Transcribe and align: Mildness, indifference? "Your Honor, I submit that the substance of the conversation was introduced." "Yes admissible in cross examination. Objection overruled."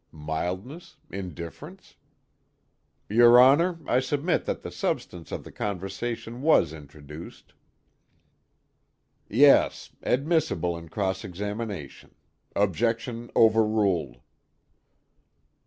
Mildness, 0.11 0.97
indifference? 1.11 1.93
"Your 3.07 3.39
Honor, 3.39 3.77
I 3.85 3.99
submit 3.99 4.45
that 4.45 4.63
the 4.63 4.71
substance 4.71 5.31
of 5.31 5.43
the 5.43 5.51
conversation 5.51 6.41
was 6.41 6.73
introduced." 6.73 7.53
"Yes 9.29 9.91
admissible 10.01 10.75
in 10.75 10.89
cross 10.89 11.23
examination. 11.23 12.15
Objection 12.55 13.29
overruled." 13.35 14.17